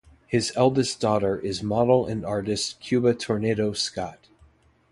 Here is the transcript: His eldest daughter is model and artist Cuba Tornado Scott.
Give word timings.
His 0.25 0.51
eldest 0.55 0.99
daughter 0.99 1.37
is 1.37 1.61
model 1.61 2.07
and 2.07 2.25
artist 2.25 2.79
Cuba 2.79 3.13
Tornado 3.13 3.71
Scott. 3.73 4.29